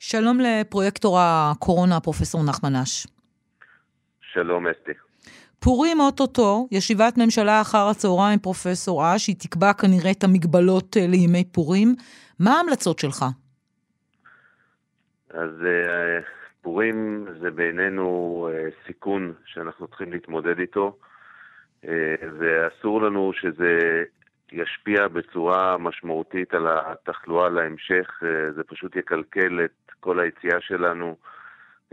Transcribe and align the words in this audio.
שלום 0.00 0.38
לפרויקטור 0.40 1.18
הקורונה, 1.20 2.00
פרופסור 2.00 2.40
נחמן 2.48 2.76
אש. 2.82 3.06
שלום, 4.20 4.66
אסתי. 4.66 4.92
פורים 5.60 6.00
אוטוטו, 6.00 6.68
ישיבת 6.70 7.18
ממשלה 7.18 7.60
אחר 7.60 7.88
הצהריים, 7.90 8.38
פרופסור 8.38 9.16
אש, 9.16 9.26
היא 9.26 9.36
תקבע 9.38 9.72
כנראה 9.72 10.10
את 10.10 10.24
המגבלות 10.24 10.96
אה, 10.96 11.06
לימי 11.06 11.44
פורים. 11.44 11.94
מה 12.40 12.50
ההמלצות 12.50 12.98
שלך? 12.98 13.24
אז 15.30 15.50
uh, 15.60 16.24
פורים 16.62 17.26
זה 17.40 17.50
בעינינו 17.50 18.48
uh, 18.50 18.86
סיכון 18.86 19.32
שאנחנו 19.46 19.88
צריכים 19.88 20.12
להתמודד 20.12 20.58
איתו, 20.58 20.96
ואסור 22.38 23.02
לנו 23.02 23.32
שזה 23.34 24.02
ישפיע 24.52 25.08
בצורה 25.08 25.78
משמעותית 25.78 26.54
על 26.54 26.66
התחלואה 26.68 27.48
להמשך, 27.48 28.22
uh, 28.22 28.52
זה 28.54 28.64
פשוט 28.64 28.96
יקלקל 28.96 29.60
את 29.64 29.92
כל 30.00 30.20
היציאה 30.20 30.60
שלנו 30.60 31.16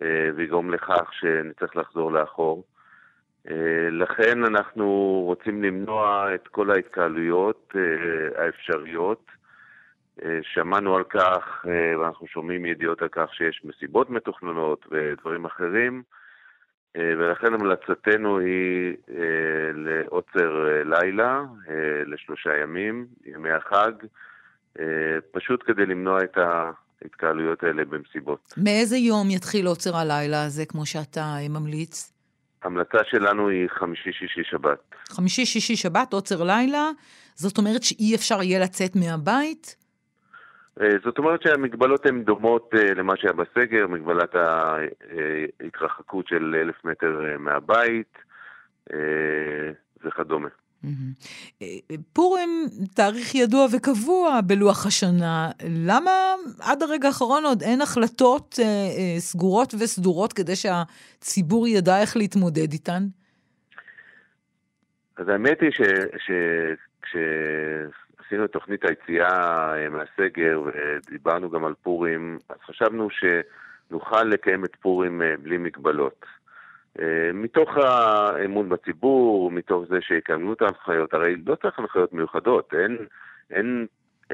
uh, 0.01 0.03
ויגרום 0.35 0.71
לכך 0.71 1.13
שנצטרך 1.13 1.75
לחזור 1.75 2.11
לאחור. 2.11 2.63
אה, 3.49 3.89
לכן 3.91 4.43
אנחנו 4.43 4.85
רוצים 5.25 5.63
למנוע 5.63 6.35
את 6.35 6.47
כל 6.47 6.71
ההתקהלויות 6.71 7.73
אה, 7.75 8.43
האפשריות. 8.43 9.25
אה, 10.23 10.39
שמענו 10.41 10.95
על 10.95 11.03
כך, 11.03 11.65
ואנחנו 11.99 12.27
שומעים 12.27 12.65
ידיעות 12.65 13.01
על 13.01 13.07
כך 13.11 13.33
שיש 13.33 13.61
מסיבות 13.65 14.09
מתוכננות 14.09 14.85
ודברים 14.91 15.45
אחרים, 15.45 16.03
ולכן 16.97 17.53
המלצתנו 17.53 18.39
היא 18.39 18.93
לעוצר 19.73 20.65
לילה, 20.85 21.43
לשלושה 22.05 22.49
ימים, 22.63 23.05
ימי 23.25 23.49
החג, 23.51 23.91
פשוט 25.31 25.63
כדי 25.65 25.85
למנוע 25.85 26.23
את 26.23 26.37
ההתקהלויות 26.37 27.63
האלה 27.63 27.85
במסיבות. 27.85 28.53
מאיזה 28.57 28.97
יום 28.97 29.29
יתחיל 29.29 29.67
עוצר 29.67 29.97
הלילה 29.97 30.43
הזה, 30.45 30.65
כמו 30.65 30.85
שאתה 30.85 31.35
ממליץ? 31.49 32.11
ההמלצה 32.63 32.97
שלנו 33.03 33.49
היא 33.49 33.67
חמישי, 33.79 34.11
שישי, 34.11 34.41
שבת. 34.51 34.95
חמישי, 35.09 35.45
שישי, 35.45 35.75
שבת, 35.75 36.13
עוצר 36.13 36.43
לילה, 36.43 36.89
זאת 37.35 37.57
אומרת 37.57 37.83
שאי 37.83 38.15
אפשר 38.15 38.43
יהיה 38.43 38.59
לצאת 38.59 38.95
מהבית? 38.95 39.84
אה, 40.81 40.89
זאת 41.03 41.17
אומרת 41.17 41.41
שהמגבלות 41.41 42.05
הן 42.05 42.23
דומות 42.23 42.69
אה, 42.77 42.93
למה 42.93 43.17
שהיה 43.17 43.33
בסגר, 43.33 43.87
מגבלת 43.87 44.35
ההתרחקות 44.35 46.27
של 46.27 46.55
אלף 46.61 46.85
מטר 46.85 47.25
אה, 47.25 47.37
מהבית 47.37 48.17
וכדומה. 50.03 50.49
פורים, 52.13 52.49
תאריך 52.95 53.35
ידוע 53.35 53.67
וקבוע 53.73 54.41
בלוח 54.41 54.85
השנה. 54.85 55.51
למה 55.69 56.11
עד 56.59 56.83
הרגע 56.83 57.07
האחרון 57.07 57.45
עוד 57.45 57.61
אין 57.61 57.81
החלטות 57.81 58.55
אה, 58.59 58.65
אה, 58.65 59.19
סגורות 59.19 59.73
וסדורות 59.73 60.33
כדי 60.33 60.53
שהציבור 60.55 61.67
ידע 61.67 62.01
איך 62.01 62.17
להתמודד 62.17 62.71
איתן? 62.71 63.03
אז 65.17 65.27
האמת 65.27 65.61
היא 65.61 65.71
שכשעשינו 68.35 68.45
את 68.45 68.51
תוכנית 68.51 68.85
היציאה 68.85 69.73
אה, 69.75 69.89
מהסגר 69.89 70.61
ודיברנו 70.65 71.49
גם 71.49 71.65
על 71.65 71.73
פורים, 71.83 72.39
אז 72.49 72.57
חשבנו 72.65 73.07
שנוכל 73.09 74.23
לקיים 74.23 74.65
את 74.65 74.75
פורים 74.75 75.21
בלי 75.43 75.57
מגבלות. 75.57 76.25
אה, 76.99 77.31
מתוך 77.33 77.69
האמון 77.77 78.69
בציבור, 78.69 79.51
מתוך 79.51 79.83
זה 79.89 79.97
שיקיימו 80.01 80.53
את 80.53 80.61
ההנחיות, 80.61 81.13
הרי 81.13 81.35
לא 81.45 81.55
צריך 81.55 81.79
הנחיות 81.79 82.13
מיוחדות, 82.13 82.73
אין, 82.73 82.97
אין 83.51 83.85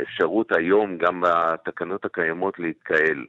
אפשרות 0.02 0.52
היום 0.52 0.98
גם 0.98 1.24
בתקנות 1.26 2.06
הקיימות 2.06 2.60
להתקהל. 2.60 3.26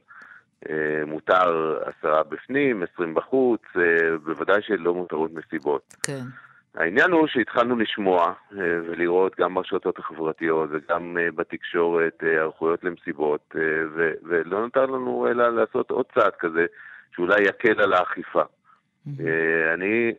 אה, 0.69 1.05
מותר 1.05 1.77
עשרה 1.85 2.23
בפנים, 2.23 2.83
עשרים 2.83 3.13
בחוץ, 3.13 3.61
אה, 3.75 4.17
בוודאי 4.17 4.61
שלא 4.61 4.93
מותרות 4.93 5.31
מסיבות. 5.33 5.95
כן. 6.03 6.23
העניין 6.75 7.11
הוא 7.11 7.27
שהתחלנו 7.27 7.75
לשמוע 7.75 8.33
ולראות 8.51 9.35
גם 9.39 9.53
ברשתות 9.53 9.99
החברתיות 9.99 10.69
וגם 10.71 11.17
בתקשורת 11.35 12.13
היערכויות 12.21 12.83
למסיבות, 12.83 13.55
ולא 14.23 14.61
נותר 14.61 14.85
לנו 14.85 15.27
אלא 15.27 15.49
לעשות 15.49 15.91
עוד 15.91 16.05
צעד 16.13 16.33
כזה 16.39 16.65
שאולי 17.15 17.41
יקל 17.41 17.81
על 17.81 17.93
האכיפה. 17.93 18.41
אה, 19.07 19.73
אני, 19.73 20.11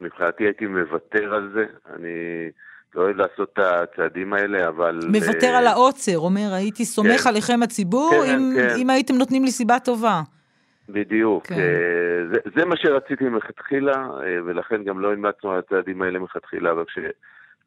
מבחינתי 0.00 0.44
הייתי 0.44 0.66
מוותר 0.66 1.34
על 1.34 1.50
זה, 1.54 1.64
אני 1.94 2.50
לא 2.94 3.02
אוהב 3.02 3.16
לעשות 3.16 3.50
את 3.52 3.58
הצעדים 3.58 4.32
האלה, 4.32 4.68
אבל... 4.68 5.00
מוותר 5.08 5.46
על 5.46 5.66
העוצר, 5.66 6.18
אומר, 6.18 6.52
הייתי 6.52 6.84
סומך 6.84 7.20
כן. 7.20 7.28
עליכם 7.28 7.62
הציבור, 7.62 8.10
כן, 8.10 8.34
אם, 8.34 8.52
כן. 8.56 8.74
אם 8.78 8.90
הייתם 8.90 9.14
נותנים 9.14 9.44
לי 9.44 9.50
סיבה 9.50 9.78
טובה. 9.78 10.22
בדיוק. 10.88 11.46
כן. 11.46 11.54
אה, 11.54 12.26
זה, 12.32 12.50
זה 12.56 12.64
מה 12.64 12.76
שרציתי 12.76 13.24
מלכתחילה, 13.24 13.92
אה, 13.92 14.38
ולכן 14.44 14.84
גם 14.84 15.00
לא 15.00 15.12
המלצנו 15.12 15.52
על 15.52 15.58
הצעדים 15.58 16.02
האלה 16.02 16.18
מלכתחילה, 16.18 16.70
אבל 16.70 16.84
כש... 16.84 16.98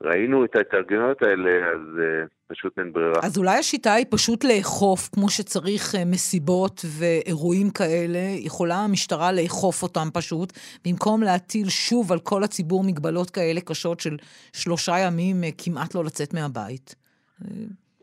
ראינו 0.01 0.45
את 0.45 0.55
ההתארגנויות 0.55 1.21
האלה, 1.21 1.67
אז 1.71 1.79
uh, 1.97 2.29
פשוט 2.47 2.79
אין 2.79 2.93
ברירה. 2.93 3.19
אז 3.23 3.37
אולי 3.37 3.57
השיטה 3.57 3.93
היא 3.93 4.05
פשוט 4.09 4.43
לאכוף 4.43 5.09
כמו 5.13 5.29
שצריך 5.29 5.95
מסיבות 6.05 6.85
ואירועים 6.99 7.69
כאלה, 7.69 8.19
יכולה 8.19 8.75
המשטרה 8.75 9.31
לאכוף 9.31 9.83
אותם 9.83 10.07
פשוט, 10.13 10.53
במקום 10.85 11.23
להטיל 11.23 11.69
שוב 11.69 12.11
על 12.11 12.19
כל 12.19 12.43
הציבור 12.43 12.83
מגבלות 12.83 13.29
כאלה 13.29 13.61
קשות 13.61 13.99
של 13.99 14.17
שלושה 14.53 14.99
ימים 14.99 15.35
כמעט 15.57 15.95
לא 15.95 16.03
לצאת 16.05 16.33
מהבית. 16.33 16.95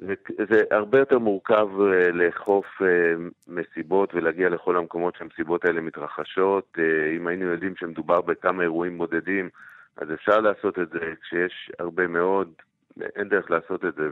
זה, 0.06 0.14
זה 0.50 0.62
הרבה 0.70 0.98
יותר 0.98 1.18
מורכב 1.18 1.68
uh, 1.78 2.12
לאכוף 2.12 2.66
uh, 2.80 2.84
מסיבות 3.48 4.14
ולהגיע 4.14 4.48
לכל 4.48 4.76
המקומות 4.76 5.16
שהמסיבות 5.16 5.64
האלה 5.64 5.80
מתרחשות. 5.80 6.76
Uh, 6.76 7.16
אם 7.16 7.26
היינו 7.26 7.44
יודעים 7.46 7.76
שמדובר 7.76 8.20
בכמה 8.20 8.62
אירועים 8.62 8.98
בודדים, 8.98 9.48
אז 9.96 10.12
אפשר 10.12 10.40
לעשות 10.40 10.78
את 10.78 10.88
זה 10.90 11.12
כשיש 11.22 11.70
הרבה 11.78 12.06
מאוד, 12.06 12.52
אין 13.16 13.28
דרך 13.28 13.50
לעשות 13.50 13.84
את 13.84 13.94
זה. 13.94 14.08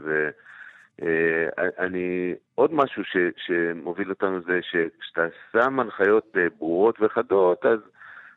ואני, 0.99 2.29
אה, 2.31 2.37
עוד 2.55 2.73
משהו 2.73 3.03
ש, 3.03 3.17
שמוביל 3.37 4.09
אותנו 4.09 4.41
זה 4.41 4.59
שכשאתה 4.61 5.27
שם 5.51 5.79
הנחיות 5.79 6.37
אה, 6.37 6.47
ברורות 6.57 7.01
וחדות, 7.01 7.65
אז, 7.65 7.79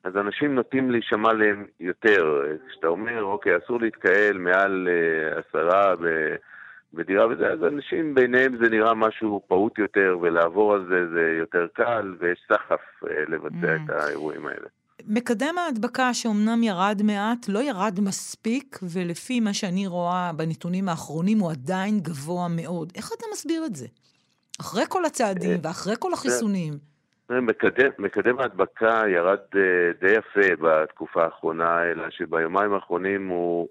אז 0.05 0.17
אנשים 0.17 0.55
נוטים 0.55 0.91
להישמע 0.91 1.33
להם 1.33 1.67
יותר. 1.81 2.43
כשאתה 2.69 2.87
אומר, 2.87 3.23
אוקיי, 3.23 3.57
אסור 3.57 3.81
להתקהל 3.81 4.39
מעל 4.39 4.89
עשרה 5.37 5.97
ב, 5.97 6.35
בדירה 6.95 7.27
וזה, 7.29 7.53
אז 7.53 7.65
אנשים 7.65 8.15
ביניהם 8.15 8.57
זה 8.57 8.69
נראה 8.71 8.95
משהו 8.95 9.43
פעוט 9.49 9.79
יותר, 9.79 10.19
ולעבור 10.23 10.75
על 10.75 10.87
זה 10.89 11.09
זה 11.15 11.37
יותר 11.39 11.67
קל, 11.73 12.15
ויש 12.19 12.39
סחף 12.49 12.81
uh, 13.05 13.09
לבצע 13.29 13.77
mm. 13.77 13.85
את 13.85 13.91
האירועים 13.91 14.47
האלה. 14.47 14.67
מקדם 15.07 15.59
ההדבקה 15.59 16.15
שאומנם 16.15 16.63
ירד 16.63 17.01
מעט, 17.05 17.49
לא 17.49 17.59
ירד 17.59 18.01
מספיק, 18.03 18.79
ולפי 18.83 19.41
מה 19.41 19.55
שאני 19.55 19.87
רואה 19.87 20.31
בנתונים 20.37 20.89
האחרונים, 20.89 21.39
הוא 21.39 21.51
עדיין 21.51 22.01
גבוה 22.01 22.47
מאוד. 22.49 22.93
איך 22.97 23.11
אתה 23.19 23.25
מסביר 23.33 23.65
את 23.67 23.77
זה? 23.77 23.87
אחרי 24.61 24.83
כל 24.89 25.05
הצעדים 25.05 25.51
אה, 25.51 25.57
ואחרי 25.63 25.95
כל 25.99 26.13
החיסונים. 26.13 26.73
מקדם, 27.31 27.91
מקדם 27.99 28.39
ההדבקה 28.39 29.03
ירד 29.09 29.39
uh, 29.55 29.59
די 30.01 30.13
יפה 30.13 30.55
בתקופה 30.61 31.25
האחרונה, 31.25 31.85
אלא 31.85 32.11
שביומיים 32.11 32.73
האחרונים 32.73 33.29
הוא 33.29 33.69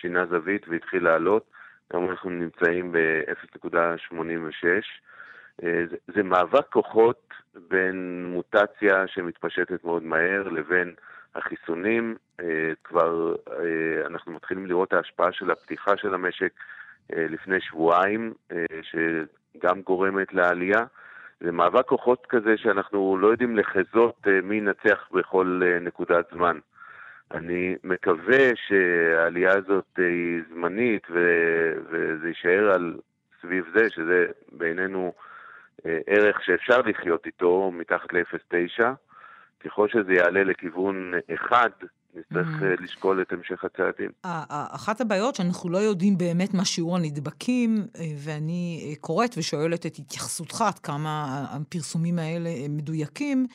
שינה 0.00 0.26
זווית 0.26 0.68
והתחיל 0.68 1.04
לעלות. 1.04 1.61
היום 1.92 2.10
אנחנו 2.10 2.30
נמצאים 2.30 2.92
ב-0.86. 2.92 4.66
אה, 5.62 5.82
זה, 5.90 5.96
זה 6.14 6.22
מאבק 6.22 6.66
כוחות 6.70 7.34
בין 7.68 8.26
מוטציה 8.26 9.06
שמתפשטת 9.06 9.84
מאוד 9.84 10.02
מהר 10.02 10.48
לבין 10.48 10.94
החיסונים. 11.34 12.16
אה, 12.40 12.72
כבר 12.84 13.34
אה, 13.50 14.06
אנחנו 14.06 14.32
מתחילים 14.32 14.66
לראות 14.66 14.88
את 14.88 14.92
ההשפעה 14.92 15.32
של 15.32 15.50
הפתיחה 15.50 15.96
של 15.96 16.14
המשק 16.14 16.52
לפני 17.10 17.60
שבועיים, 17.60 18.34
שגם 18.82 19.82
גורמת 19.82 20.34
לעלייה. 20.34 20.84
זה 21.40 21.52
מאבק 21.52 21.86
כוחות 21.86 22.26
כזה 22.28 22.56
שאנחנו 22.56 23.18
לא 23.20 23.26
יודעים 23.26 23.56
לחזות 23.56 24.26
מי 24.42 24.56
ינצח 24.56 25.08
בכל 25.12 25.60
נקודת 25.80 26.30
זמן. 26.32 26.58
אני 27.34 27.74
מקווה 27.84 28.50
שהעלייה 28.54 29.52
הזאת 29.52 29.84
היא 29.96 30.40
זמנית 30.50 31.02
וזה 31.10 32.28
יישאר 32.28 32.72
על 32.74 32.98
סביב 33.42 33.64
זה, 33.74 33.90
שזה 33.90 34.26
בעינינו 34.52 35.12
אה, 35.86 35.98
ערך 36.06 36.42
שאפשר 36.44 36.80
לחיות 36.80 37.26
איתו 37.26 37.70
מתחת 37.74 38.12
ל-0.9. 38.12 38.82
ככל 39.64 39.88
שזה 39.88 40.12
יעלה 40.12 40.44
לכיוון 40.44 41.12
אחד, 41.34 41.70
נצטרך 42.14 42.46
mm. 42.60 42.64
אה, 42.64 42.74
לשקול 42.80 43.22
את 43.22 43.32
המשך 43.32 43.64
הצעדים. 43.64 44.10
אחת 44.72 45.00
הבעיות 45.00 45.34
שאנחנו 45.34 45.70
לא 45.70 45.78
יודעים 45.78 46.18
באמת 46.18 46.54
מה 46.54 46.64
שיעור 46.64 46.96
הנדבקים, 46.96 47.86
אה, 47.96 48.04
ואני 48.24 48.94
קוראת 49.00 49.34
ושואלת 49.38 49.86
את 49.86 49.96
התייחסותך 49.98 50.60
עד 50.60 50.78
כמה 50.78 51.44
הפרסומים 51.50 52.18
האלה 52.18 52.50
מדויקים, 52.68 53.46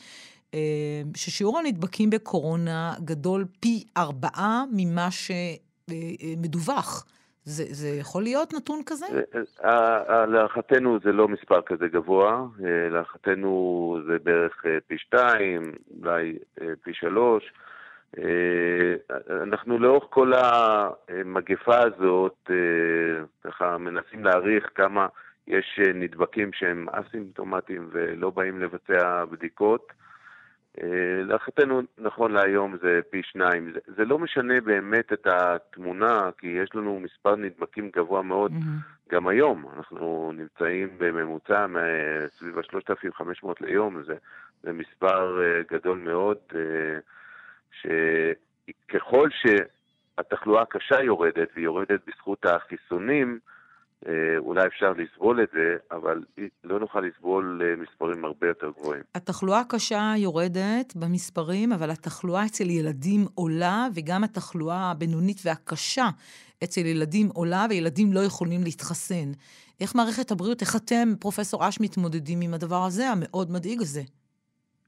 ששיעור 1.16 1.60
הנדבקים 1.60 2.10
בקורונה 2.10 2.94
גדול 3.06 3.46
פי 3.60 3.84
ארבעה 3.98 4.64
ממה 4.72 5.08
שמדווח. 5.12 7.06
זה, 7.44 7.64
זה 7.70 7.90
יכול 7.90 8.24
להיות 8.24 8.54
נתון 8.54 8.82
כזה? 8.86 9.06
להערכתנו 10.28 11.00
זה 11.04 11.12
לא 11.12 11.28
מספר 11.28 11.62
כזה 11.62 11.88
גבוה, 11.88 12.46
להערכתנו 12.92 14.00
זה 14.08 14.18
בערך 14.24 14.66
פי 14.88 14.98
שתיים, 14.98 15.74
אולי 16.02 16.38
פי 16.84 16.94
שלוש. 16.94 17.54
אנחנו 19.44 19.80
לאורך 19.80 20.04
כל 20.10 20.32
המגפה 20.36 21.78
הזאת, 21.78 22.50
ככה 23.44 23.78
מנסים 23.78 24.26
להעריך 24.26 24.70
כמה 24.76 25.08
יש 25.48 25.80
נדבקים 25.94 26.54
שהם 26.54 26.88
אסימפטומטיים 26.90 27.90
ולא 27.92 28.30
באים 28.30 28.62
לבצע 28.62 29.26
בדיקות. 29.26 29.94
אה, 30.84 31.24
להערכתנו, 31.24 31.82
נכון 31.98 32.32
להיום 32.32 32.78
זה 32.82 33.00
פי 33.10 33.22
שניים. 33.24 33.72
זה, 33.74 33.80
זה 33.98 34.06
לא 34.06 34.20
משנה 34.20 34.62
באמת 34.62 35.14
את 35.14 35.28
התמונה, 35.28 36.30
כי 36.38 36.48
יש 36.48 36.76
לנו 36.76 37.00
מספר 37.00 37.36
נדבקים 37.36 37.90
גבוה 37.96 38.22
מאוד 38.22 38.52
mm-hmm. 38.52 39.12
גם 39.12 39.28
היום. 39.28 39.66
אנחנו 39.78 40.32
נמצאים 40.36 40.90
בממוצע 40.98 41.66
סביב 42.40 42.58
ה-3,500 42.58 43.48
ליום, 43.62 44.04
זה, 44.04 44.16
זה 44.64 44.74
מספר 44.74 45.40
uh, 45.40 45.74
גדול 45.74 45.98
מאוד, 45.98 46.38
uh, 46.52 46.56
שככל 47.72 49.30
שהתחלואה 49.30 50.62
הקשה 50.62 51.04
יורדת, 51.04 51.48
והיא 51.54 51.66
יורדת 51.66 52.00
בזכות 52.08 52.46
החיסונים, 52.46 53.40
אולי 54.38 54.68
אפשר 54.68 54.94
לסבול 54.94 55.44
את 55.44 55.50
זה, 55.54 55.76
אבל 55.92 56.24
לא 56.64 56.80
נוכל 56.80 57.02
לסבול 57.02 57.62
אה, 57.64 57.76
מספרים 57.76 58.26
הרבה 58.26 58.48
יותר 58.48 58.72
גבוהים. 58.80 59.04
התחלואה 59.16 59.60
הקשה 59.60 60.14
יורדת 60.18 60.96
במספרים, 60.96 61.72
אבל 61.72 61.92
התחלואה 61.92 62.46
אצל 62.46 62.70
ילדים 62.70 63.26
עולה, 63.36 63.88
וגם 63.94 64.24
התחלואה 64.24 64.92
הבינונית 64.92 65.42
והקשה 65.46 66.10
אצל 66.64 66.86
ילדים 66.86 67.30
עולה, 67.34 67.66
וילדים 67.70 68.14
לא 68.14 68.20
יכולים 68.20 68.64
להתחסן. 68.64 69.32
איך 69.82 69.96
מערכת 69.96 70.32
הבריאות, 70.32 70.62
איך 70.62 70.76
אתם, 70.76 71.14
פרופסור 71.20 71.70
אש, 71.70 71.80
מתמודדים 71.80 72.42
עם 72.42 72.54
הדבר 72.54 72.86
הזה, 72.86 73.10
המאוד 73.10 73.52
מדאיג 73.52 73.82
הזה? 73.82 74.02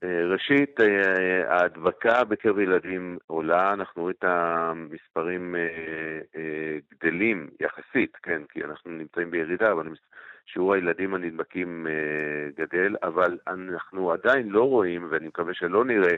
אה, 0.04 0.26
ראשית, 0.26 0.82
אה, 0.82 1.54
ההדבקה 1.54 2.24
בקרב 2.24 2.60
ילדים 2.60 3.18
עולה, 3.28 3.74
אנחנו 3.74 4.02
רואים 4.02 4.16
את 4.20 4.24
המספרים 4.24 5.56
אה, 5.56 6.78
גדלים 6.94 7.50
יחסית, 7.60 8.18
כן, 8.24 8.42
כי 8.50 8.64
אנחנו 8.64 8.92
נמצאים 8.92 9.32
בירידה, 9.32 9.72
אבל 9.72 9.88
שיעור 10.46 10.74
הילדים 10.74 11.14
הנדבקים 11.14 11.88
גדל, 12.58 12.96
אבל 13.04 13.38
אנחנו 13.48 14.12
עדיין 14.12 14.50
לא 14.50 14.64
רואים, 14.64 15.08
ואני 15.10 15.28
מקווה 15.28 15.54
שלא 15.54 15.86
נראה, 15.86 16.16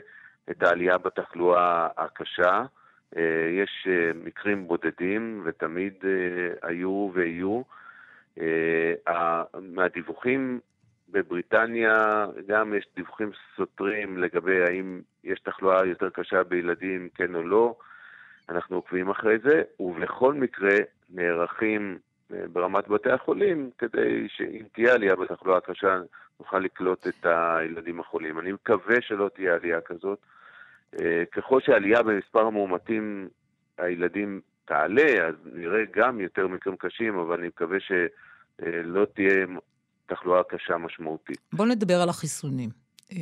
את 0.50 0.62
העלייה 0.62 0.98
בתחלואה 0.98 1.88
הקשה. 1.96 2.64
יש 3.50 3.88
מקרים 4.24 4.68
בודדים, 4.68 5.42
ותמיד 5.44 5.94
היו 6.62 7.10
ויהיו. 7.14 7.62
מהדיווחים 9.60 10.60
בבריטניה 11.12 12.26
גם 12.46 12.74
יש 12.74 12.86
דיווחים 12.96 13.30
סותרים 13.56 14.18
לגבי 14.18 14.62
האם 14.62 15.00
יש 15.24 15.40
תחלואה 15.40 15.86
יותר 15.86 16.10
קשה 16.10 16.42
בילדים, 16.42 17.08
כן 17.14 17.34
או 17.34 17.42
לא. 17.42 17.74
אנחנו 18.48 18.76
עוקבים 18.76 19.10
אחרי 19.10 19.38
זה, 19.38 19.62
ובכל 19.80 20.34
מקרה 20.34 20.76
נערכים 21.10 21.98
אה, 22.32 22.44
ברמת 22.52 22.88
בתי 22.88 23.10
החולים 23.10 23.70
כדי 23.78 24.28
שאם 24.28 24.64
תהיה 24.72 24.94
עלייה 24.94 25.16
בתחלואה 25.16 25.58
הקשה, 25.58 26.00
נוכל 26.40 26.58
לקלוט 26.58 27.06
את 27.06 27.26
הילדים 27.26 28.00
החולים. 28.00 28.38
אני 28.38 28.52
מקווה 28.52 28.96
שלא 29.00 29.30
תהיה 29.34 29.54
עלייה 29.54 29.80
כזאת. 29.80 30.18
אה, 31.00 31.22
ככל 31.32 31.60
שהעלייה 31.60 32.02
במספר 32.02 32.46
המאומתים, 32.46 33.28
הילדים 33.78 34.40
תעלה, 34.64 35.26
אז 35.26 35.34
נראה 35.52 35.82
גם 35.90 36.20
יותר 36.20 36.46
מקרים 36.46 36.76
קשים, 36.76 37.18
אבל 37.18 37.38
אני 37.38 37.48
מקווה 37.48 37.78
שלא 37.80 39.04
תהיה 39.14 39.46
תחלואה 40.06 40.42
קשה 40.48 40.76
משמעותית. 40.76 41.38
בואו 41.52 41.68
נדבר 41.68 42.02
על 42.02 42.08
החיסונים. 42.08 42.70
אה, 43.12 43.16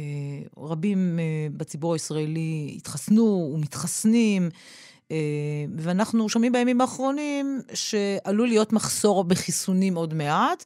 רבים 0.57 1.19
אה, 1.19 1.47
בציבור 1.57 1.93
הישראלי 1.93 2.75
התחסנו 2.77 3.53
ומתחסנים, 3.55 4.49
אה, 5.11 5.17
ואנחנו 5.77 6.29
שומעים 6.29 6.53
בימים 6.53 6.81
האחרונים 6.81 7.61
שעלול 7.75 8.49
להיות 8.49 8.73
מחסור 8.73 9.25
בחיסונים 9.25 9.95
עוד 9.95 10.15
מעט, 10.15 10.65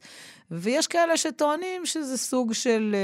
ויש 0.51 0.87
כאלה 0.87 1.17
שטוענים 1.17 1.85
שזה 1.85 2.17
סוג 2.17 2.53
של 2.53 2.95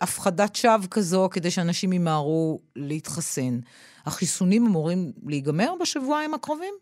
הפחדת 0.00 0.56
שווא 0.56 0.86
כזו 0.90 1.28
כדי 1.32 1.50
שאנשים 1.50 1.92
ימהרו 1.92 2.60
להתחסן. 2.76 3.60
החיסונים 4.06 4.66
אמורים 4.66 5.12
להיגמר 5.26 5.72
בשבועיים 5.80 6.34
הקרובים? 6.34 6.74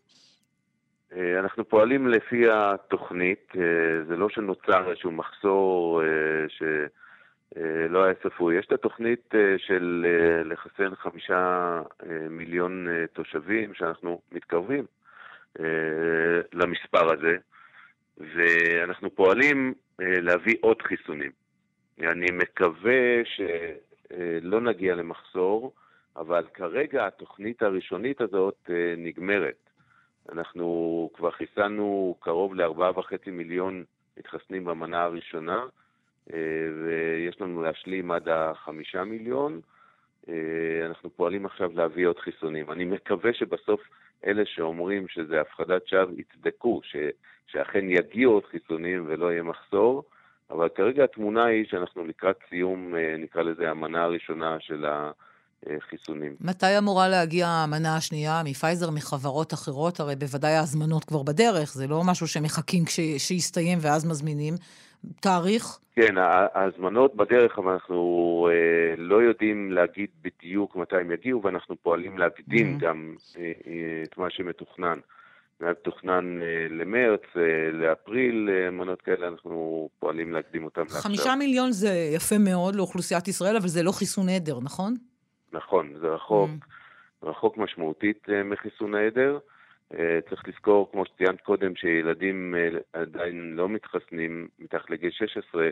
אה, 1.15 1.39
אנחנו 1.39 1.69
פועלים 1.69 2.07
לפי 2.07 2.43
התוכנית, 2.51 3.53
אה, 3.55 4.03
זה 4.07 4.15
לא 4.15 4.29
שנוצר 4.29 4.89
איזשהו 4.89 5.11
מחסור 5.11 6.01
אה, 6.03 6.45
שלא 6.49 8.03
היה 8.03 8.13
צפוי. 8.13 8.55
יש 8.55 8.65
את 8.65 8.71
התוכנית 8.71 9.33
של 9.57 10.05
לחסן 10.45 10.95
חמישה 10.95 11.81
מיליון 12.29 12.87
תושבים, 13.13 13.73
שאנחנו 13.73 14.21
מתקרבים 14.31 14.85
למספר 16.53 17.13
הזה, 17.13 17.37
ואנחנו 18.17 19.15
פועלים 19.15 19.73
להביא 19.99 20.55
עוד 20.61 20.81
חיסונים. 20.81 21.31
אני 22.01 22.27
מקווה 22.31 23.21
שלא 23.23 24.61
נגיע 24.61 24.95
למחסור, 24.95 25.73
אבל 26.15 26.45
כרגע 26.53 27.07
התוכנית 27.07 27.61
הראשונית 27.61 28.21
הזאת 28.21 28.69
נגמרת. 28.97 29.68
אנחנו 30.31 31.09
כבר 31.13 31.31
חיסנו 31.31 32.15
קרוב 32.19 32.55
ל-4.5 32.55 33.31
מיליון 33.31 33.83
מתחסנים 34.17 34.65
במנה 34.65 35.03
הראשונה, 35.03 35.65
אה, 36.33 36.37
ויש 36.83 37.41
לנו 37.41 37.61
להשלים 37.61 38.11
עד 38.11 38.29
החמישה 38.29 39.03
מיליון. 39.03 39.61
אה, 40.29 40.85
אנחנו 40.85 41.09
פועלים 41.09 41.45
עכשיו 41.45 41.71
להביא 41.73 42.07
עוד 42.07 42.19
חיסונים. 42.19 42.71
אני 42.71 42.85
מקווה 42.85 43.33
שבסוף 43.33 43.81
אלה 44.25 44.45
שאומרים 44.45 45.07
שזה 45.07 45.41
הפחדת 45.41 45.87
שווא 45.87 46.13
יצדקו, 46.17 46.81
ש, 46.83 46.95
שאכן 47.47 47.89
יגיעו 47.89 48.33
עוד 48.33 48.45
חיסונים 48.45 49.03
ולא 49.07 49.31
יהיה 49.31 49.43
מחסור, 49.43 50.03
אבל 50.49 50.69
כרגע 50.69 51.03
התמונה 51.03 51.45
היא 51.45 51.65
שאנחנו 51.65 52.05
לקראת 52.05 52.37
סיום, 52.49 52.95
אה, 52.95 53.15
נקרא 53.17 53.41
לזה, 53.41 53.69
המנה 53.71 54.03
הראשונה 54.03 54.59
של 54.59 54.85
ה... 54.85 55.11
חיסונים. 55.89 56.35
מתי 56.41 56.77
אמורה 56.77 57.07
להגיע 57.07 57.47
המנה 57.47 57.95
השנייה 57.95 58.41
מפייזר, 58.45 58.89
מחברות 58.89 59.53
אחרות? 59.53 59.99
הרי 59.99 60.15
בוודאי 60.15 60.51
ההזמנות 60.51 61.03
כבר 61.03 61.23
בדרך, 61.23 61.73
זה 61.73 61.87
לא 61.87 62.03
משהו 62.03 62.27
שמחכים 62.27 62.85
כש, 62.85 62.99
שיסתיים 63.17 63.77
ואז 63.81 64.05
מזמינים. 64.05 64.53
תאריך? 65.19 65.79
כן, 65.95 66.15
ההזמנות 66.53 67.15
בדרך, 67.15 67.59
אבל 67.59 67.71
אנחנו 67.71 68.47
אה, 68.51 68.95
לא 68.97 69.21
יודעים 69.21 69.71
להגיד 69.71 70.09
בדיוק 70.21 70.75
מתי 70.75 70.95
הם 70.95 71.11
יגיעו, 71.11 71.43
ואנחנו 71.43 71.75
פועלים 71.81 72.17
להקדים 72.17 72.77
mm-hmm. 72.77 72.83
גם 72.83 73.15
אה, 73.37 73.43
אה, 73.67 74.03
את 74.03 74.17
מה 74.17 74.29
שמתוכנן. 74.29 74.99
היה 75.61 75.71
מתוכנן 75.71 76.41
אה, 76.41 76.67
למרץ, 76.69 77.21
אה, 77.37 77.71
לאפריל, 77.71 78.49
אה, 78.51 78.71
מנות 78.71 79.01
כאלה, 79.01 79.27
אנחנו 79.27 79.89
פועלים 79.99 80.31
להקדים 80.33 80.63
אותם 80.63 80.81
לעכשיו. 80.81 81.01
חמישה 81.01 81.35
מיליון 81.35 81.71
זה 81.71 82.11
יפה 82.15 82.37
מאוד 82.37 82.75
לאוכלוסיית 82.75 83.27
ישראל, 83.27 83.57
אבל 83.57 83.67
זה 83.67 83.83
לא 83.83 83.91
חיסון 83.91 84.29
עדר, 84.29 84.59
נכון? 84.61 84.95
נכון, 85.53 85.93
זה 85.99 86.07
רחוק, 86.07 86.49
mm. 86.49 87.25
רחוק 87.25 87.57
משמעותית 87.57 88.29
uh, 88.29 88.43
מחיסון 88.45 88.95
העדר. 88.95 89.39
Uh, 89.93 89.97
צריך 90.29 90.47
לזכור, 90.47 90.91
כמו 90.91 91.05
שציינת 91.05 91.41
קודם, 91.41 91.75
שילדים 91.75 92.55
uh, 92.55 92.79
עדיין 92.93 93.53
לא 93.55 93.69
מתחסנים 93.69 94.47
מתחת 94.59 94.89
לגיל 94.89 95.11
16, 95.11 95.69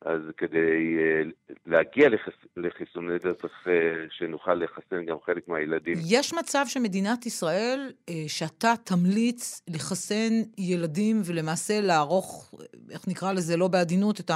אז 0.00 0.20
כדי 0.36 0.96
uh, 0.96 1.54
להגיע 1.66 2.08
לחס... 2.08 2.32
לחיסון 2.56 3.10
עדר 3.10 3.34
צריך 3.40 3.66
uh, 3.66 3.70
שנוכל 4.10 4.54
לחסן 4.54 5.04
גם 5.06 5.16
חלק 5.26 5.48
מהילדים. 5.48 5.98
יש 6.06 6.34
מצב 6.34 6.64
שמדינת 6.68 7.26
ישראל, 7.26 7.92
uh, 7.92 8.12
שאתה 8.26 8.74
תמליץ 8.84 9.62
לחסן 9.68 10.32
ילדים 10.58 11.22
ולמעשה 11.24 11.80
לערוך, 11.80 12.54
איך 12.90 13.08
נקרא 13.08 13.32
לזה, 13.32 13.56
לא 13.56 13.68
בעדינות, 13.68 14.20
את. 14.20 14.30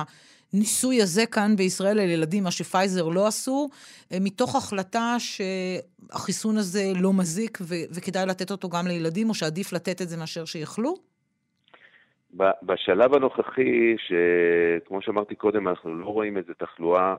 הניסוי 0.52 1.02
הזה 1.02 1.26
כאן 1.26 1.56
בישראל 1.56 2.00
על 2.00 2.10
ילדים, 2.10 2.44
מה 2.44 2.50
שפייזר 2.50 3.08
לא 3.08 3.26
עשו, 3.26 3.68
אה, 4.12 4.18
מתוך 4.20 4.56
החלטה 4.56 5.16
שהחיסון 5.18 6.58
הזה 6.58 6.92
לא 6.96 7.12
מזיק 7.12 7.58
ו- 7.60 7.84
וכדאי 7.90 8.26
לתת 8.26 8.50
אותו 8.50 8.68
גם 8.68 8.86
לילדים, 8.86 9.28
או 9.28 9.34
שעדיף 9.34 9.72
לתת 9.72 10.02
את 10.02 10.08
זה 10.08 10.16
מאשר 10.16 10.44
שיכלו? 10.44 11.11
בשלב 12.62 13.14
הנוכחי, 13.14 13.96
שכמו 13.98 15.02
שאמרתי 15.02 15.34
קודם, 15.34 15.68
אנחנו 15.68 15.94
לא 15.94 16.06
רואים 16.06 16.36
איזו 16.36 16.52
תחלואה 16.58 17.14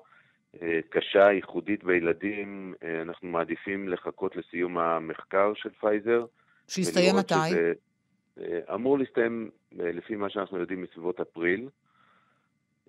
אה, 0.62 0.80
קשה, 0.90 1.32
ייחודית 1.32 1.84
בילדים, 1.84 2.74
אה, 2.84 3.02
אנחנו 3.02 3.28
מעדיפים 3.28 3.90
לחכות 3.90 4.36
לסיום 4.36 4.78
המחקר 4.78 5.54
של 5.56 5.70
פייזר. 5.70 6.26
שיסתיים 6.68 7.16
מתי? 7.16 7.36
אמור 8.74 9.00
להסתיים, 9.00 9.50
לפי 9.72 10.16
מה 10.16 10.30
שאנחנו 10.30 10.60
יודעים, 10.60 10.82
מסביבות 10.82 11.20
אפריל. 11.20 11.70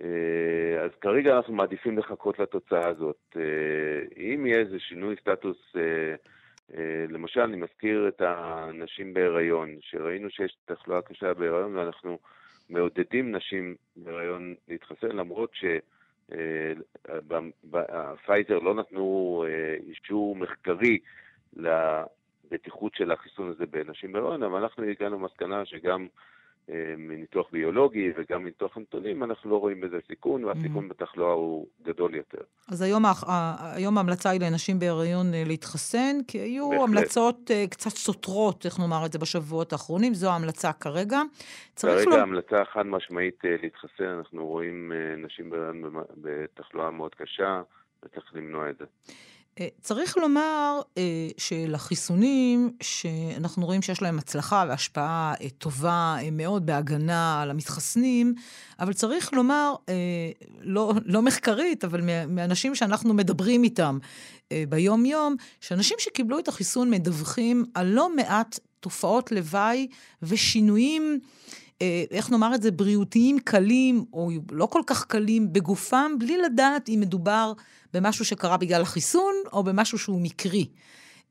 אה, 0.02 0.85
אז 0.85 0.90
כרגע 1.00 1.37
אנחנו 1.37 1.54
מעדיפים 1.54 1.99
לחכות 1.99 2.38
לתוצאה 2.38 2.88
הזאת. 2.88 3.37
אה, 3.37 3.43
אם 4.16 4.47
יהיה 4.47 4.59
איזה 4.59 4.78
שינוי 4.78 5.16
סטטוס 5.21 5.57
אה, 5.76 6.14
למשל, 7.09 7.40
אני 7.40 7.56
מזכיר 7.56 8.09
את 8.09 8.21
הנשים 8.21 9.14
בהיריון, 9.14 9.76
שראינו 9.80 10.30
שיש 10.30 10.56
תחלואה 10.64 11.02
קשה 11.02 11.35
בהיריון 11.35 11.76
ואנחנו 11.76 12.18
מעודדים 12.71 13.37
נשים 13.37 13.75
בהיריון 13.97 14.54
להתחסן, 14.68 15.16
למרות 15.16 15.50
שפייזר 18.25 18.59
לא 18.59 18.75
נתנו 18.75 19.44
אישור 19.88 20.37
מחקרי 20.37 20.99
לבטיחות 21.56 22.94
של 22.94 23.11
החיסון 23.11 23.50
הזה 23.50 23.66
בנשים 23.66 24.12
בהיריון, 24.12 24.42
אבל 24.42 24.62
אנחנו 24.62 24.85
הגענו 24.85 25.18
למסקנה 25.18 25.64
שגם 25.66 26.02
אה, 26.02 26.09
מניתוח 26.97 27.47
ביולוגי 27.52 28.12
וגם 28.16 28.42
מניתוח 28.42 28.76
הנתונים, 28.76 29.25
אנחנו 29.25 29.50
לא 29.50 29.56
רואים 29.56 29.80
בזה 29.80 29.99
סיכון, 30.06 30.44
והסיכון 30.44 30.85
mm-hmm. 30.85 30.88
בתחלואה 30.88 31.33
הוא 31.33 31.66
גדול 31.83 32.14
יותר. 32.14 32.38
אז 32.68 32.83
היום, 32.83 33.04
היום 33.75 33.97
ההמלצה 33.97 34.30
היא 34.30 34.40
לנשים 34.40 34.78
בהיריון 34.78 35.35
אה, 35.35 35.42
להתחסן, 35.47 36.16
כי 36.28 36.38
היו 36.38 36.71
בהחלט. 36.71 36.88
המלצות 36.88 37.50
אה, 37.50 37.64
קצת 37.71 37.90
סותרות, 37.90 38.66
איך 38.66 38.80
נאמר 38.80 39.06
את 39.06 39.12
זה, 39.12 39.18
בשבועות 39.18 39.73
האחרונים, 39.73 40.14
זו 40.14 40.30
ההמלצה 40.30 40.73
כרגע. 40.73 41.23
כרגע 41.76 42.11
לא... 42.11 42.16
ההמלצה 42.16 42.64
חד 42.73 42.87
משמעית 42.87 43.38
להתחסן, 43.62 44.04
אנחנו 44.04 44.47
רואים 44.47 44.92
נשים 45.18 45.50
בהיריון 45.50 45.83
בתחלואה 46.16 46.90
מאוד 46.90 47.14
קשה, 47.14 47.62
וצריך 48.02 48.35
למנוע 48.35 48.71
את 48.71 48.78
זה. 48.78 48.85
אה, 49.61 49.68
צריך 49.80 50.16
לומר 50.16 50.80
אה, 50.99 51.02
שלחיסונים, 51.38 52.70
שאנחנו 52.82 53.66
רואים 53.66 53.82
שיש 53.82 54.02
להם 54.02 54.18
הצלחה 54.18 54.64
והשפעה 54.68 55.34
אה, 55.40 55.50
טובה 55.58 56.16
מאוד 56.32 56.66
בהגנה 56.66 57.42
על 57.42 57.50
המתחסנים, 57.50 58.34
אבל 58.80 58.92
צריך 58.92 59.32
לומר, 59.32 59.75
לא, 60.61 60.92
לא 61.04 61.23
מחקרית, 61.23 61.84
אבל 61.84 62.00
מאנשים 62.28 62.75
שאנחנו 62.75 63.14
מדברים 63.14 63.64
איתם 63.64 63.99
ביום-יום, 64.68 65.37
שאנשים 65.61 65.96
שקיבלו 66.00 66.38
את 66.38 66.49
החיסון 66.49 66.90
מדווחים 66.90 67.64
על 67.75 67.87
לא 67.87 68.16
מעט 68.16 68.58
תופעות 68.80 69.32
לוואי 69.32 69.88
ושינויים. 70.23 71.20
איך 72.11 72.31
נאמר 72.31 72.54
את 72.54 72.62
זה, 72.62 72.71
בריאותיים 72.71 73.38
קלים, 73.38 74.04
או 74.12 74.31
לא 74.50 74.66
כל 74.66 74.83
כך 74.87 75.04
קלים, 75.04 75.52
בגופם, 75.52 76.12
בלי 76.19 76.38
לדעת 76.38 76.88
אם 76.88 76.99
מדובר 77.00 77.52
במשהו 77.93 78.25
שקרה 78.25 78.57
בגלל 78.57 78.83
החיסון, 78.83 79.35
או 79.52 79.64
במשהו 79.64 79.99
שהוא 79.99 80.21
מקרי. 80.21 80.66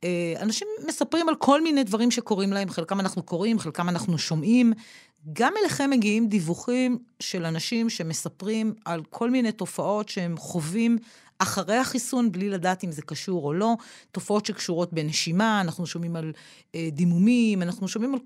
אה, 0.04 0.34
אנשים 0.42 0.68
מספרים 0.88 1.30
על 1.30 1.36
כל 1.36 1.62
מיני 1.62 1.84
דברים 1.84 2.12
שקורים 2.12 2.54
להם, 2.54 2.70
חלקם 2.70 3.00
אנחנו 3.00 3.24
קוראים, 3.24 3.60
חלקם 3.60 3.90
אנחנו 3.90 4.18
שומעים. 4.18 4.74
גם 5.34 5.54
אליכם 5.62 5.90
מגיעים 5.90 6.28
דיווחים 6.28 6.98
של 7.20 7.46
אנשים 7.46 7.90
שמספרים 7.90 8.74
על 8.86 9.02
כל 9.10 9.30
מיני 9.30 9.52
תופעות 9.52 10.10
שהם 10.10 10.38
חווים 10.38 10.98
אחרי 11.40 11.78
החיסון, 11.78 12.32
בלי 12.32 12.50
לדעת 12.50 12.84
אם 12.84 12.92
זה 12.92 13.02
קשור 13.02 13.46
או 13.46 13.54
לא. 13.54 13.76
תופעות 14.12 14.46
שקשורות 14.46 14.94
בנשימה, 14.94 15.62
אנחנו 15.62 15.86
שומעים 15.86 16.16
על 16.16 16.34
אה, 16.76 16.90
דימומים, 16.92 17.62
אנחנו 17.62 17.88
שומעים 17.88 18.14
על 18.14 18.20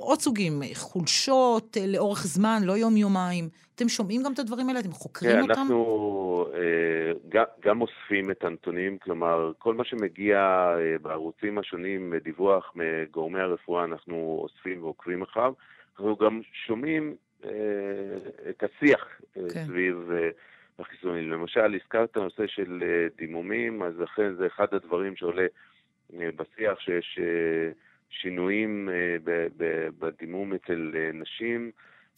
עוד 0.00 0.18
סוגים, 0.20 0.60
חולשות 0.74 1.76
אה, 1.76 1.86
לאורך 1.86 2.26
זמן, 2.26 2.60
לא 2.64 2.72
יום-יומיים. 2.72 3.48
אתם 3.74 3.88
שומעים 3.88 4.22
גם 4.22 4.32
את 4.32 4.38
הדברים 4.38 4.68
האלה? 4.68 4.80
אתם 4.80 4.92
חוקרים 4.92 5.32
כן, 5.32 5.40
אותם? 5.40 5.54
כן, 5.54 5.60
אנחנו 5.60 6.46
אה, 6.54 7.42
גם 7.60 7.80
אוספים 7.80 8.30
את 8.30 8.44
הנתונים, 8.44 8.98
כלומר, 8.98 9.52
כל 9.58 9.74
מה 9.74 9.84
שמגיע 9.84 10.38
אה, 10.38 10.98
בערוצים 11.02 11.58
השונים, 11.58 12.14
דיווח 12.24 12.72
מגורמי 12.74 13.40
הרפואה, 13.40 13.84
אנחנו 13.84 14.38
אוספים 14.42 14.82
ועוקבים 14.82 15.22
אחריו. 15.22 15.52
אנחנו 15.92 16.16
גם 16.16 16.40
שומעים 16.66 17.14
את 18.50 18.62
השיח 18.62 19.20
כן. 19.34 19.66
סביב 19.66 20.10
החיסונים. 20.78 21.30
למשל, 21.30 21.74
הזכרת 21.82 22.10
את 22.10 22.16
הנושא 22.16 22.46
של 22.46 22.82
דימומים, 23.16 23.82
אז 23.82 23.94
אכן 24.04 24.34
זה 24.34 24.46
אחד 24.46 24.66
הדברים 24.72 25.16
שעולה 25.16 25.46
בשיח, 26.12 26.80
שיש... 26.80 27.18
שינויים 28.10 28.88
אה, 28.92 29.16
בדימום 29.98 30.54
אצל 30.54 30.92
אה, 30.94 31.10
נשים. 31.12 31.70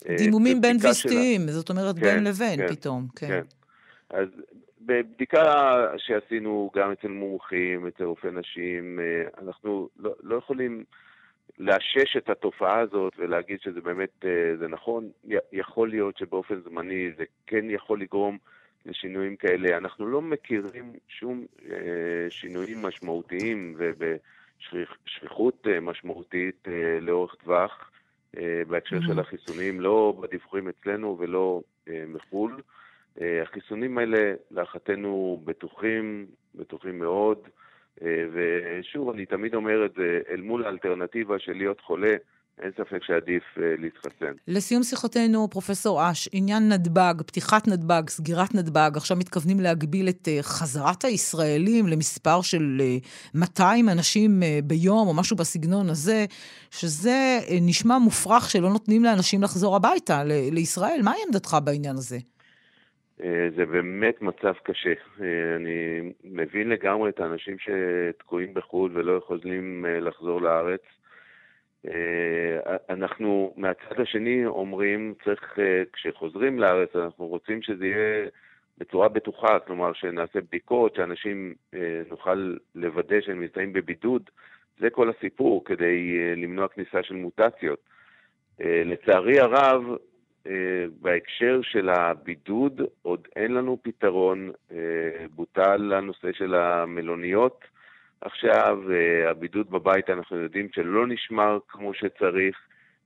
אה, 0.09 0.15
דימומים 0.17 0.61
בין 0.61 0.77
ויסטיים, 0.81 1.41
זאת 1.41 1.69
אומרת 1.69 1.95
כן, 1.95 2.01
בין 2.01 2.23
לבין 2.23 2.67
כן, 2.67 2.75
פתאום, 2.75 3.07
כן. 3.15 3.27
כן. 3.27 3.41
אז 4.09 4.27
בבדיקה 4.81 5.43
שעשינו 5.97 6.71
גם 6.75 6.91
אצל 6.91 7.07
מומחים, 7.07 7.87
אצל 7.87 8.03
רופאי 8.03 8.31
נשים, 8.31 8.99
אנחנו 9.41 9.89
לא, 9.99 10.13
לא 10.23 10.35
יכולים 10.35 10.83
לאשש 11.59 12.17
את 12.17 12.29
התופעה 12.29 12.79
הזאת 12.79 13.13
ולהגיד 13.17 13.59
שזה 13.61 13.81
באמת, 13.81 14.25
זה 14.59 14.67
נכון. 14.67 15.09
יכול 15.51 15.89
להיות 15.89 16.17
שבאופן 16.17 16.61
זמני 16.61 17.11
זה 17.17 17.23
כן 17.47 17.69
יכול 17.69 18.01
לגרום 18.01 18.37
לשינויים 18.85 19.35
כאלה. 19.35 19.77
אנחנו 19.77 20.07
לא 20.07 20.21
מכירים 20.21 20.93
שום 21.07 21.45
שינויים 22.29 22.81
משמעותיים 22.81 23.75
וב... 23.77 24.15
שכיחות 25.05 25.67
אה, 25.67 25.79
משמעותית 25.79 26.67
אה, 26.67 26.99
לאורך 27.01 27.35
טווח 27.35 27.91
אה, 28.37 28.61
בהקשר 28.67 28.97
mm-hmm. 28.97 29.07
של 29.07 29.19
החיסונים, 29.19 29.81
לא 29.81 30.13
בדיווחים 30.21 30.67
אצלנו 30.67 31.17
ולא 31.19 31.61
מחו"ל. 32.07 32.61
החיסונים 33.41 33.97
האלה, 33.97 34.33
להערכתנו, 34.51 35.41
בטוחים, 35.45 36.25
בטוחים 36.55 36.99
מאוד, 36.99 37.47
ושוב, 38.01 39.09
אני 39.09 39.25
תמיד 39.25 39.55
אומר 39.55 39.85
את 39.85 39.93
זה, 39.93 40.21
אל 40.29 40.41
מול 40.41 40.65
האלטרנטיבה 40.65 41.39
של 41.39 41.53
להיות 41.53 41.81
חולה, 41.81 42.15
אין 42.59 42.71
ספק 42.77 43.03
שעדיף 43.03 43.43
uh, 43.57 43.59
להתחסן. 43.77 44.33
לסיום 44.47 44.83
שיחותינו, 44.83 45.49
פרופסור 45.49 46.11
אש, 46.11 46.29
עניין 46.33 46.69
נתב"ג, 46.69 47.13
פתיחת 47.27 47.67
נתב"ג, 47.67 48.09
סגירת 48.09 48.55
נתב"ג, 48.55 48.91
עכשיו 48.95 49.17
מתכוונים 49.17 49.59
להגביל 49.59 50.09
את 50.09 50.27
uh, 50.27 50.43
חזרת 50.43 51.03
הישראלים 51.03 51.87
למספר 51.87 52.41
של 52.41 52.77
אה, 52.81 52.97
200 53.35 53.89
אנשים 53.89 54.31
uh, 54.41 54.65
ביום, 54.65 55.07
או 55.07 55.13
משהו 55.13 55.37
בסגנון 55.37 55.89
הזה, 55.89 56.25
שזה 56.71 57.39
uh, 57.41 57.51
נשמע 57.61 57.97
מופרך 57.97 58.49
שלא 58.49 58.69
נותנים 58.69 59.03
לאנשים 59.03 59.43
לחזור 59.43 59.75
הביתה 59.75 60.23
ל- 60.23 60.49
לישראל. 60.51 60.99
מהי 61.03 61.19
עמדתך 61.27 61.57
בעניין 61.63 61.95
הזה? 61.95 62.17
זה 63.57 63.65
באמת 63.65 64.21
מצב 64.21 64.53
קשה. 64.63 64.93
אני 65.55 66.11
מבין 66.23 66.69
לגמרי 66.69 67.09
את 67.09 67.19
האנשים 67.19 67.57
שתקועים 67.59 68.53
בחו"ל 68.53 68.97
ולא 68.97 69.17
יכולים 69.17 69.85
לחזור 70.01 70.41
לארץ. 70.41 70.81
אה, 71.87 72.75
אנחנו 72.89 73.53
מהצד 73.57 73.99
השני 74.01 74.45
אומרים, 74.45 75.13
צריך, 75.23 75.59
אה, 75.59 75.83
כשחוזרים 75.93 76.59
לארץ, 76.59 76.95
אנחנו 76.95 77.27
רוצים 77.27 77.61
שזה 77.61 77.85
יהיה 77.85 78.27
בצורה 78.77 79.09
בטוחה, 79.09 79.59
כלומר 79.59 79.93
שנעשה 79.93 80.41
בדיקות, 80.41 80.95
שאנשים 80.95 81.53
אה, 81.73 82.01
נוכל 82.09 82.55
לוודא 82.75 83.21
שהם 83.21 83.41
נמצאים 83.41 83.73
בבידוד. 83.73 84.29
זה 84.79 84.89
כל 84.89 85.09
הסיפור, 85.09 85.65
כדי 85.65 86.17
למנוע 86.35 86.67
כניסה 86.67 87.03
של 87.03 87.15
מוטציות. 87.15 87.79
לצערי 88.59 89.39
הרב, 89.39 89.83
בהקשר 91.01 91.61
של 91.61 91.89
הבידוד, 91.89 92.81
עוד 93.01 93.27
אין 93.35 93.53
לנו 93.53 93.77
פתרון. 93.81 94.51
בוטל 95.35 95.93
הנושא 95.93 96.31
של 96.31 96.55
המלוניות. 96.55 97.63
עכשיו, 98.21 98.77
אה, 98.91 99.31
הבידוד 99.31 99.69
בבית, 99.69 100.09
אנחנו 100.09 100.37
יודעים 100.37 100.67
שלא 100.75 101.07
נשמר 101.07 101.59
כמו 101.67 101.93
שצריך. 101.93 102.57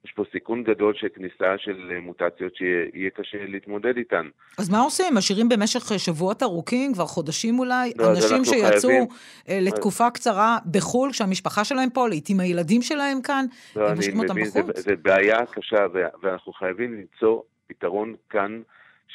יש 0.05 0.11
פה 0.11 0.23
סיכון 0.31 0.63
גדול 0.63 0.93
של 0.93 1.07
כניסה 1.15 1.57
של 1.57 1.91
אה, 1.91 1.99
מוטציות 1.99 2.55
שיהיה 2.55 3.09
קשה 3.09 3.37
להתמודד 3.47 3.97
איתן. 3.97 4.27
אז 4.59 4.69
מה 4.69 4.79
עושים? 4.79 5.15
משאירים 5.15 5.49
במשך 5.49 5.91
אה, 5.91 5.99
שבועות 5.99 6.43
ארוכים, 6.43 6.93
כבר 6.93 7.05
חודשים 7.05 7.59
אולי, 7.59 7.91
לא, 7.97 8.11
אנשים 8.11 8.45
שיצאו 8.45 8.89
חייבים... 8.89 9.07
לתקופה 9.67 10.09
קצרה 10.11 10.57
בחו"ל, 10.71 11.11
כשהמשפחה 11.11 11.63
שלהם 11.63 11.89
פה, 11.89 12.09
לעיתים 12.09 12.39
הילדים 12.39 12.81
שלהם 12.81 13.21
כאן, 13.21 13.45
לא, 13.75 13.87
אני 13.89 13.99
מבין, 14.13 14.45
זה, 14.45 14.61
זה 14.75 14.95
בעיה 15.01 15.45
קשה, 15.45 15.85
ואנחנו 16.23 16.53
חייבים 16.53 16.93
למצוא 16.93 17.41
פתרון 17.67 18.15
כאן. 18.29 18.61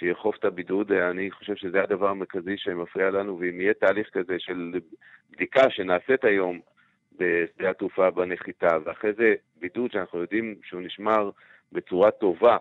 שיאכוף 0.00 0.36
את 0.36 0.44
הבידוד, 0.44 0.92
אני 0.92 1.30
חושב 1.30 1.56
שזה 1.56 1.82
הדבר 1.82 2.08
המרכזי 2.08 2.56
שמפריע 2.56 3.10
לנו, 3.10 3.38
ואם 3.38 3.60
יהיה 3.60 3.74
תהליך 3.74 4.10
כזה 4.12 4.38
של 4.38 4.72
בדיקה 5.30 5.70
שנעשית 5.70 6.24
היום 6.24 6.60
בשדה 7.18 7.70
התעופה 7.70 8.10
בנחיתה, 8.10 8.78
ואחרי 8.84 9.12
זה 9.12 9.34
בידוד 9.56 9.92
שאנחנו 9.92 10.18
יודעים 10.18 10.54
שהוא 10.64 10.82
נשמר 10.82 11.30
בצורה 11.72 12.10
טובה, 12.10 12.56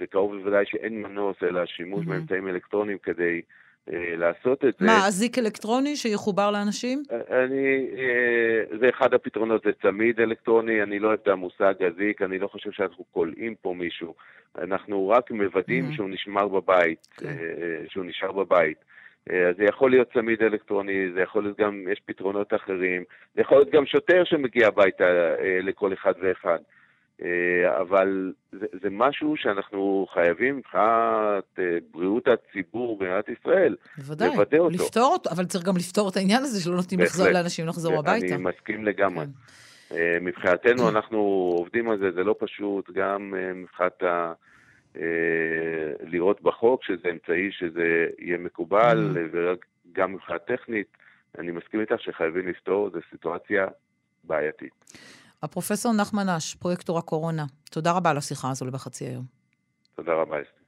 וקרוב 0.00 0.34
לוודאי 0.34 0.66
שאין 0.66 1.02
מנוס 1.02 1.36
אלא 1.42 1.66
שימוש 1.66 2.04
mm-hmm. 2.04 2.08
באמצעים 2.08 2.48
אלקטרוניים 2.48 2.98
כדי 2.98 3.36
אה, 3.36 3.61
לעשות 3.90 4.64
את 4.64 4.74
זה. 4.78 4.86
מה, 4.86 5.06
אזיק 5.06 5.38
אלקטרוני 5.38 5.96
שיחובר 5.96 6.50
לאנשים? 6.50 7.02
אה, 7.12 7.44
אני, 7.44 7.86
אה, 7.98 8.78
זה 8.78 8.88
אחד 8.88 9.14
הפתרונות, 9.14 9.62
זה 9.64 9.70
צמיד 9.82 10.20
אלקטרוני, 10.20 10.82
אני 10.82 10.98
לא 10.98 11.08
אוהב 11.08 11.18
את 11.22 11.28
המושג 11.28 11.74
אזיק, 11.86 12.22
אני 12.22 12.38
לא 12.38 12.48
חושב 12.48 12.70
שאנחנו 12.70 13.04
כולאים 13.12 13.54
פה 13.54 13.74
מישהו. 13.78 14.14
אנחנו 14.58 15.08
רק 15.08 15.30
מוודאים 15.30 15.90
mm-hmm. 15.90 15.94
שהוא 15.94 16.08
נשמר 16.08 16.48
בבית, 16.48 17.08
okay. 17.12 17.20
כן. 17.20 17.36
שהוא 17.88 18.04
נשאר 18.04 18.32
בבית. 18.32 18.78
אז 19.26 19.56
זה 19.56 19.64
יכול 19.64 19.90
להיות 19.90 20.12
צמיד 20.12 20.42
אלקטרוני, 20.42 21.12
זה 21.14 21.20
יכול 21.20 21.42
להיות 21.42 21.58
גם, 21.58 21.84
יש 21.92 22.00
פתרונות 22.06 22.54
אחרים, 22.54 23.04
זה 23.34 23.40
יכול 23.40 23.58
להיות 23.58 23.70
גם 23.70 23.86
שוטר 23.86 24.24
שמגיע 24.24 24.68
הביתה 24.68 25.04
לכל 25.62 25.92
אחד 25.92 26.12
ואחד. 26.22 26.58
אה, 27.24 27.80
אבל 27.80 28.32
זה, 28.52 28.66
זה 28.82 28.90
משהו 28.90 29.34
שאנחנו 29.36 30.06
חייבים 30.14 30.56
מבחינת 30.56 31.44
אה, 31.58 31.64
בריאות 31.90 32.28
הציבור 32.28 32.98
במדינת 32.98 33.28
ישראל, 33.28 33.76
בוודאי, 33.98 34.28
לוודא 34.28 34.58
אותו. 34.58 34.70
לפתור 34.70 35.12
אותו, 35.12 35.30
אבל 35.30 35.44
צריך 35.44 35.64
גם 35.64 35.76
לפתור 35.76 36.08
את 36.08 36.16
העניין 36.16 36.42
הזה 36.42 36.60
שלא 36.60 36.76
נותנים 36.76 37.00
לחזור 37.00 37.28
לאנשים 37.28 37.66
לחזור 37.66 37.98
הביתה. 37.98 38.34
אני 38.34 38.36
מסכים 38.36 38.84
לגמרי. 38.84 39.24
כן. 39.88 39.94
מבחינתנו 40.20 40.88
אנחנו 40.94 41.18
עובדים 41.58 41.90
על 41.90 41.98
זה, 41.98 42.10
זה 42.12 42.24
לא 42.24 42.34
פשוט, 42.38 42.90
גם 42.90 43.34
מבחינת 43.54 44.02
ה... 44.02 44.32
לראות 46.00 46.42
בחוק 46.42 46.84
שזה 46.84 47.08
אמצעי 47.10 47.52
שזה 47.52 48.06
יהיה 48.18 48.38
מקובל, 48.38 49.14
mm-hmm. 49.14 49.36
וגם 49.92 50.12
מבחינה 50.12 50.38
טכנית, 50.38 50.86
אני 51.38 51.50
מסכים 51.50 51.80
איתך 51.80 51.94
שחייבים 51.98 52.48
לפתור, 52.48 52.90
זו 52.90 52.98
סיטואציה 53.10 53.66
בעייתית. 54.24 54.72
הפרופסור 55.42 55.92
נחמן 55.92 56.28
אש, 56.28 56.54
פרויקטור 56.54 56.98
הקורונה, 56.98 57.46
תודה 57.70 57.92
רבה 57.92 58.10
על 58.10 58.16
השיחה 58.16 58.50
הזו 58.50 58.66
לבחצי 58.66 59.04
היום. 59.04 59.24
תודה 59.96 60.12
רבה, 60.12 60.36
אסתי. 60.42 60.61